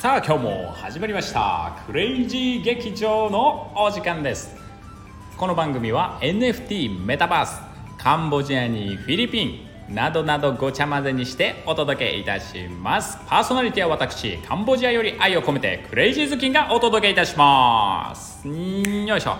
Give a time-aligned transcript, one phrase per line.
[0.00, 1.76] さあ今日も始まりました。
[1.86, 4.56] クレイジー劇場のお時間です。
[5.36, 7.60] この番組は NFT メタバース
[8.02, 9.44] カンボジアにフィリピ
[9.90, 13.18] ンなどなどごちゃ混ぜにしてお届けいたします。
[13.28, 18.48] パーソナリティは私カンボジアより愛を込めてクレイジーズキンがお届けいたします。
[18.48, 19.36] よいしょ。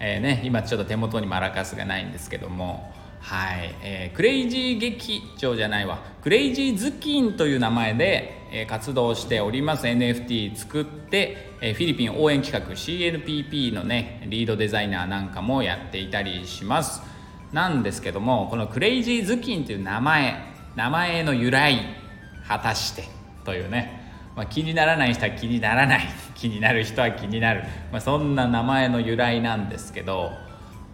[0.00, 2.94] えーね、今ちょっと手元にマラカスがないんですけども。
[3.20, 5.98] はい、えー、クレイジー劇場じゃないわ。
[6.22, 9.86] クレイジーズキンという名前で、えー、活動しております。
[9.86, 17.02] NFT 作って、えー、フィリピン応援企画 CNPP のねリードデザイナーなんかもやっていたりします。
[17.52, 20.36] なんですけどもこのクレイジーズキンという名前
[20.76, 21.80] 名前の由来
[22.46, 23.04] 果たして
[23.44, 23.98] というね。
[24.36, 26.00] まあ、気にならない人は気にならない。
[26.36, 30.30] 気になる人は気になる、まあ、そんな名前の由来なんですけど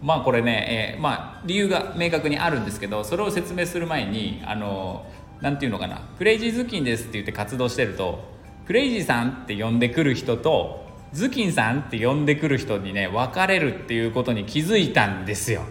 [0.01, 5.05] まあこれね、えー、まあ理由が明確にあるんですけどそれを説明する前にあの
[5.41, 8.23] 何て言うのかなクレイジーズキンですって言って活動してると
[8.65, 15.63] クレイジーさんって呼んでくる人とズキンさんって呼んでくる人にね分かれるっていうことに気づいたんですよ。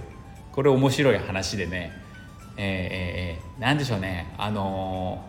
[0.53, 1.93] これ面白い話でね。
[2.57, 4.33] えー、えー、何でしょうね。
[4.39, 5.25] あの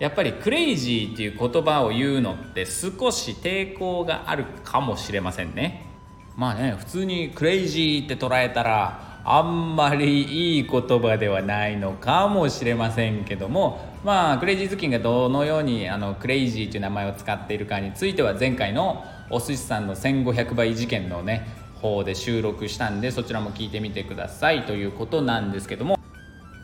[0.00, 5.91] ー、やっぱりクレイジーっていう言葉を言うのって少し抵抗があるかもしれませんね。
[6.36, 21.46] まあね普通にクレイジーって捉えたらあんまりいい言葉ではないのかもしれませんけどもまあクレイジーズキンがどのようにあのクレイジーという名前を使っているかについては前回のお寿司さんの1500倍事件のね
[21.80, 25.98] 方で収録したんでそちらも聞いてみてくださいということなんですけども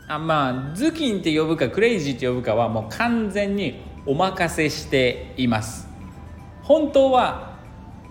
[0.07, 5.87] あまあズキンって呼ぶかクレイジーって呼ぶかはもう完全にお任せしています。
[6.63, 7.48] 本当は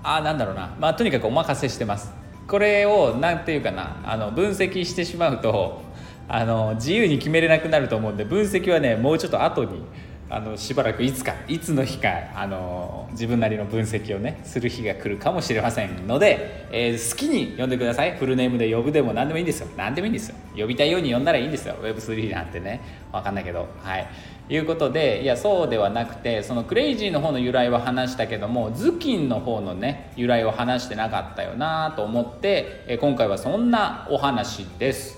[0.02, 0.74] あなんだろうな。
[0.78, 2.12] まあとにかくお任せしてます。
[2.46, 3.96] これを何て言うかな。
[4.04, 5.82] あの分析してしまうと
[6.28, 9.82] あの自由に決めれなくなると思うんで分析はねもうちょっと後に
[10.30, 18.16] あのしばらくいつかいつの日かあの自分なりの分析をねする日が来るかもしれませんので、えー、好きに呼んでください。
[18.16, 19.69] フルネームで呼ぶでも何でもいいんですよ。
[19.76, 20.36] 何でもいいんですよ。
[20.56, 21.76] 呼びたいように呼んだらいいんですよ。
[21.82, 22.80] Web3 なんてね。
[23.10, 23.69] 分かんないけど。
[23.82, 24.06] はい。
[24.50, 35.17] いうことでいやそうではなくてそのクレイジーの方の由来は話したけどもズキンの方のね由来を話してなかったよなと思って、え今回はそんなお話です。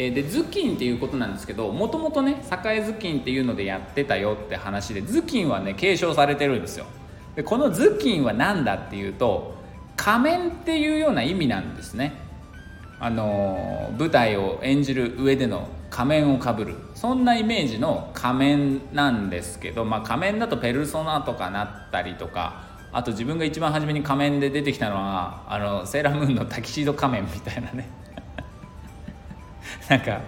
[0.00, 6.86] えでズキンっていうことなんですけどもともとね栄ズキンっていうのでやってたよって話でズキンはね継承されてるんですよ。
[7.34, 9.56] でこのズキンは何だっていうと
[9.96, 12.12] 仮面っていうような意味なんですね。
[13.00, 16.76] あの舞台を演じる上での仮面をかぶる。
[16.94, 27.97] そんなイメージの仮面なんですけど、まあ、仮面だとペルソナとかなったりとかあと自分が一番初めに仮面で出てきたのはあのセーラームーンのタキシード仮面みたいなね。
[29.88, 30.20] なんか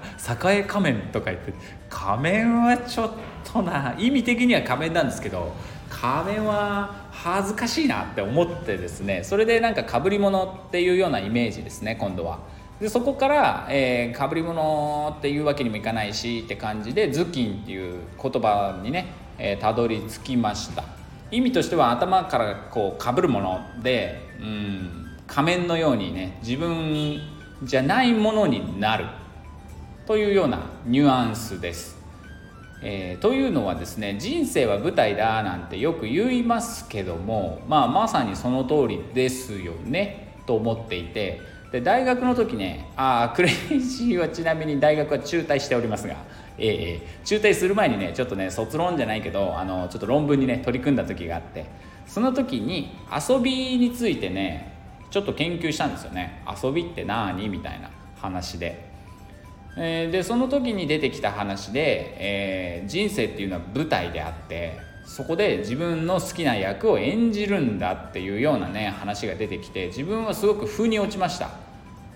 [0.50, 1.53] 栄仮面とか言って
[1.88, 3.10] 仮面はちょっ
[3.44, 5.53] とな意味的には仮面なんですけど
[5.88, 12.38] 仮面は恥ずかしいなって思ってですねそれでなんかかぶり物っていうようなイメージですね今度は。
[12.81, 19.12] でそこから、えー、かぶり物っていうわけにもいかないしって感じで「頭巾」っていう言葉にね
[19.60, 20.84] たど、り着きました
[21.31, 27.21] 意味としては頭からこうかぶるもので、うん、仮面のようにね自分
[27.62, 29.04] じゃないものになる
[30.10, 31.97] というようなニュアンスです。
[32.82, 41.41] えー、というのはですね人生は舞台だなんてよく言いますけども、まあ、まさにその通りですよねと思っていて
[41.71, 46.16] で大学の時ねあクレイジーはちなみに大学は中退しておりますが、
[46.59, 51.66] えー、中退する前にねちょっとね卒論じゃないけどあのちょっと論文にね取り組んだ時があって
[52.09, 54.77] その時に遊びについてね
[55.09, 57.48] ちょっと研究したんですよね遊びって何？
[57.48, 57.91] みたいな
[58.21, 58.89] 話で。
[59.76, 71.50] えー、でその時に出てきた話で、えー、人生っていうのは舞台であってそこで自分の好きな役を演じるんだっていうようなね話が出てきて自分はすごく風に落ちました。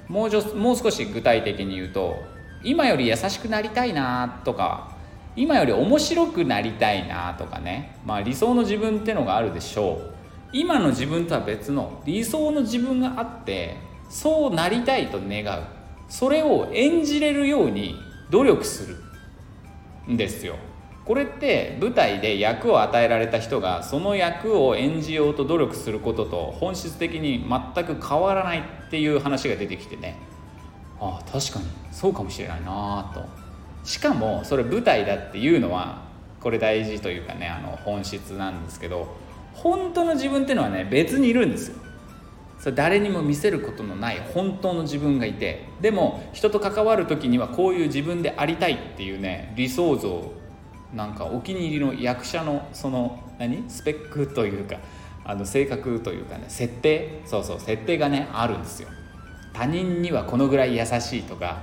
[0.08, 2.22] もうもう少し具体的に言うと
[2.62, 4.92] 今より優しくなりたいなとか
[5.34, 10.14] 今より面白くなりたいなとかねまあ理想の自分ってのがあるでしょう。
[10.52, 13.76] 今の自分とは別の理想の自分があって
[14.08, 15.62] そうなりたいと願う。
[16.08, 17.96] それを演じれるように
[18.30, 18.96] 努力する
[20.12, 20.56] んですよ。
[21.04, 30.16] これって舞台で役を与えられた人がその役を演じようと努力することと本質的に全く変わらないっていう話が出てきてね。
[31.00, 33.24] ああ確かにそうかもしれないなと。
[33.84, 36.02] しかもそれ舞台だっていうのは
[36.40, 39.14] これ大事というかねあの本質なんですけど
[39.52, 41.83] 本当の自分っていうのはね別にいるんですよ。
[42.58, 50.32] それ誰にも見せることのない本当の自分がいてでも人と関わる時にはこういう自分でありたいっていうね理想像
[50.94, 53.64] なんかお気に入りの役者のその何？
[53.68, 54.76] スペックというか
[55.24, 57.22] あの性格というかね設定？
[57.26, 58.88] そうそう設定がねあるんですよ。
[59.52, 61.62] 他人にはこのぐらい優しいとか、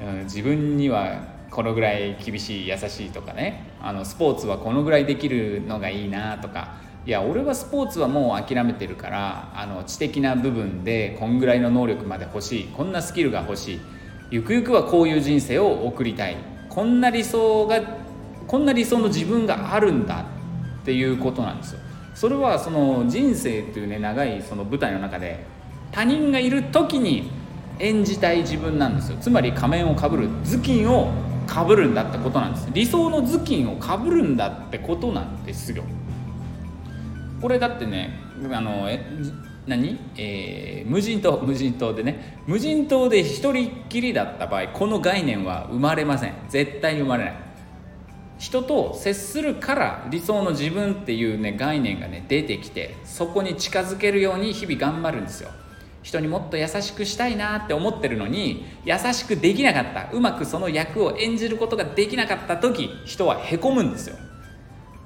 [0.00, 13.80] うん、自分にはこのぐらい厳しい優しいとかねあのスポーツはこのぐらいできるのがいいなとかいや俺はスポーツはもう諦めてるからあの知的な部分でこんぐらいの能力まで欲しいこんなスキルが欲しい。
[14.30, 16.36] ゆくゆくはこういう人生を送りたい。
[16.68, 17.80] こんな理想が
[18.46, 20.24] こんな理想の自分があるんだ
[20.82, 21.80] っていうことなんですよ。
[22.14, 25.44] それはその人生というね長いその舞台の中で
[25.90, 27.30] 他人がいる時に
[27.80, 29.18] 演じたい自分なんですよ。
[29.20, 31.10] つまり仮面をかぶる頭巾を
[31.48, 32.68] かぶるんだってことなんです。
[32.72, 35.82] 理想の頭巾をかぶるんだってことなんですよ。
[37.42, 38.18] これだってね
[38.52, 39.04] あのえ
[39.66, 42.38] 何、えー、無人島無人島でね。
[42.46, 46.34] 無人島で一人っきりだった場合この概念は生まれません。
[46.48, 47.34] 絶対に生まれない。
[48.38, 55.50] 人と接するから理想の自分っていうね概念がね出てきてそこに近づけるように日々頑張るんですよ。
[56.02, 60.10] 人にもっと優しくしたいなって思ってるのに優しくできなかった。
[60.12, 64.16] うまくその役を演じることができなかった時人はへこむんですよ。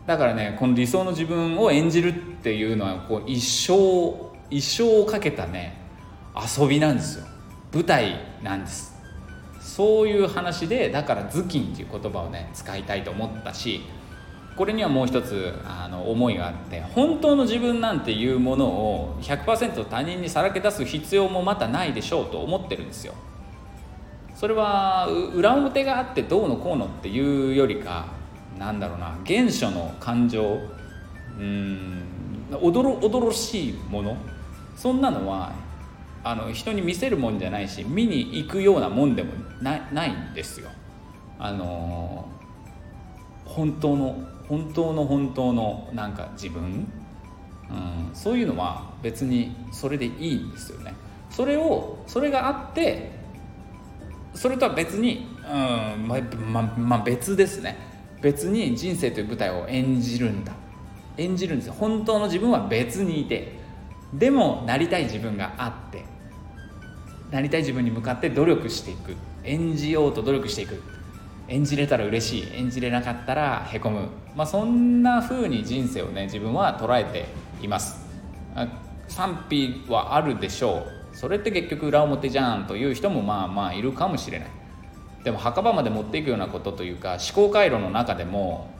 [0.06, 2.12] だからねこの理想の自分を演じるっ
[2.42, 4.14] ていうのはこう一生
[4.50, 5.80] 一生をかけたね
[6.34, 7.26] 遊びなんですよ。
[7.72, 8.94] 舞台なんです。
[9.60, 13.82] そういう話でだから「頭巾」っていう言葉をね使いたいと思ったし
[14.56, 23.12] これにはもう一つあの思いがあって本当の自分なんていうものを100%他人にさらけ出す必要もまたないでしょうと思ってるんですよ。
[24.34, 28.15] それは裏表があってどうのこうのっていうよりか
[28.58, 30.60] なんだろうな原初の感情
[31.38, 32.02] うん
[32.60, 34.16] おどろおどろしいもの
[34.76, 35.52] そんなのは
[36.24, 40.70] あの人に見せるもんじゃないし見に行くようなもんでもないんですよ。
[41.38, 42.28] あの
[43.44, 44.18] 本当の
[44.48, 50.94] 本当の本当のなんか自分、うん、そういうのは別にそれでいいんですよね。
[51.30, 53.12] それをそれがあって
[54.34, 57.76] それとは別に、うんまままあ、別ですね
[58.26, 60.52] 別に人生という舞台を演じるんだ。
[61.16, 61.74] 演じるんですよ。
[61.78, 63.52] 本当の自分は別にいて
[64.12, 66.04] でもなりたい自分があって
[67.30, 69.14] なりたい自分に向かって努力していく。
[69.44, 70.82] 演じようと努力していく。
[71.46, 72.56] 演じれたら嬉しい。
[72.56, 77.26] 演じれなかったらへこむ、まあ、そんな風に人生をね自分は捉えて
[77.64, 78.04] います。
[79.06, 81.16] 賛否はあるでしょう。
[81.16, 84.48] それって結局裏表じゃんという人もまあまあいるかもしれない。
[85.26, 88.70] でも墓場まで持っていくようなことというか思考回路の中でも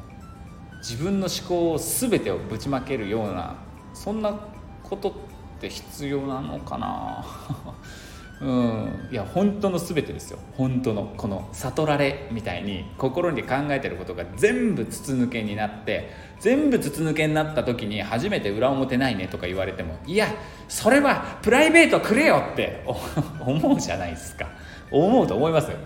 [0.78, 3.56] 自分の思考を全てをぶちまけるような
[3.92, 4.32] そんな
[4.84, 5.12] ことっ
[5.60, 7.26] て必要なのかな？
[8.40, 9.08] うん。
[9.10, 10.38] いや本当の全てですよ。
[10.56, 20.28] 本当のこの悟られみたいに心に考えてることが全部筒抜けになって全部筒抜けになった時に初めて裏表ないねとか言われてもいや
[20.68, 22.84] それはプライベートくれよって
[23.44, 24.46] 思うじゃないですか。
[24.92, 25.78] 思うと思いますよ。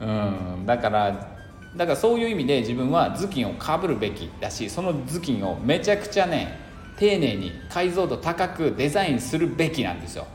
[0.00, 0.64] うん。
[0.66, 1.38] だから
[1.76, 6.58] だからそういう意味で自分は頭巾をかぶるべきだしその頭巾をめちゃくちゃね
[6.96, 10.26] 丁寧に解像度高くデザインするべきなんですよ。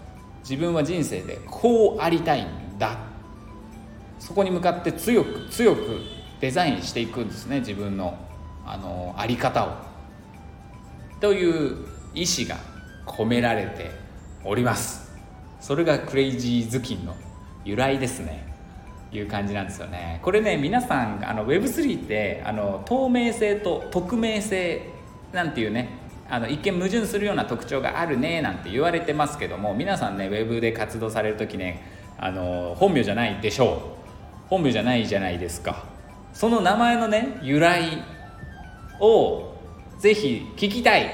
[0.42, 2.98] 自分は人生でこうありたいんだ。
[4.20, 6.00] そこに向かって強く強く
[6.40, 8.18] デザインしていくんですね自分の
[8.66, 9.94] あのあり方を。
[11.20, 11.78] という
[12.14, 12.58] 意志が
[13.06, 13.92] 込められて
[14.46, 15.12] おります。
[15.60, 17.16] それがクレイジー頭巾の
[17.66, 18.53] 由来ですね。
[19.18, 20.20] いう感じなんですよね。
[20.24, 24.90] これね皆さんあの Web3 ってあの透明性と匿名性
[25.32, 25.90] なんていうね
[26.30, 31.84] あの一見矛盾するような特徴があるねなんて言われてますけども皆さんねウェブで活動される時ね
[32.18, 34.50] あの本名じゃないでしょう。
[34.50, 35.84] 本名じゃないじゃないですか。
[36.34, 38.04] その名前のね由来
[39.00, 39.54] を
[40.00, 41.10] ぜひ聞きたい。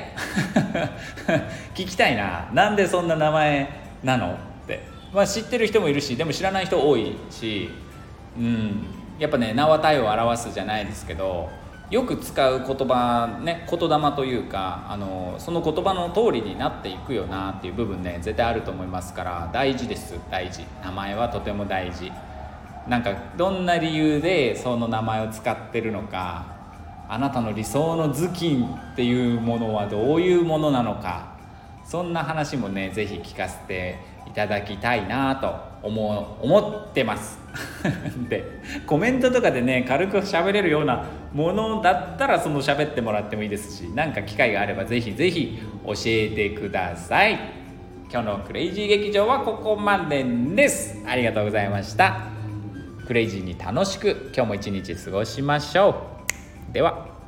[1.76, 2.50] 聞きたいな。
[2.54, 3.70] なんでそんな名前
[4.04, 4.84] なのって。
[5.14, 7.70] まあ知ってる人もいるしでも知らない人多いし
[8.40, 9.00] うん。
[9.20, 11.50] やっぱね名は体を表すじゃないですけど
[11.92, 20.64] よく使う言葉ね言霊というかあのその言葉の通りになっていくよなっていう部分ね絶対あると思いますから大事です大事。
[20.84, 22.12] 名前はとても大事。
[22.88, 26.46] なんかどんな理由でその名前を使ってるのか
[27.08, 31.36] あなたの理想の頭巾っていうものはどういうものなのか
[31.86, 37.40] そんな話もね是非聞かせていただきたいなと思思ってます。
[38.30, 38.44] で
[38.86, 47.60] コメントとかでね軽く喋れるようなものだったらその喋ってもらってもいいですし何か機会があればぜひぜひ教えてください。
[48.12, 51.04] 今日のクレイジー劇場はここまでです。
[51.08, 52.22] ありがとうございました。
[53.06, 56.08] クレイジーに楽しく今日も一日過ごしましょ
[56.70, 56.74] う。
[56.74, 57.19] では。